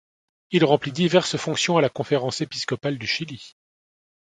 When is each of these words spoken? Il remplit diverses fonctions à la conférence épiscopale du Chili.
Il 0.49 0.65
remplit 0.65 0.91
diverses 0.91 1.37
fonctions 1.37 1.77
à 1.77 1.81
la 1.81 1.89
conférence 1.89 2.41
épiscopale 2.41 2.97
du 2.97 3.05
Chili. 3.05 3.53